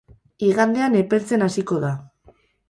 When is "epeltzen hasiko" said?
1.01-1.79